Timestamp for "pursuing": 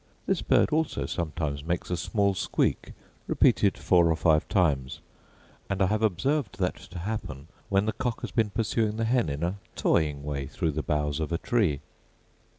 8.49-8.97